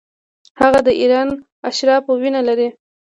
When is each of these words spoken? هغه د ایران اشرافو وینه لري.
هغه 0.61 0.79
د 0.87 0.89
ایران 1.01 1.29
اشرافو 1.69 2.11
وینه 2.21 2.41
لري. 2.47 2.69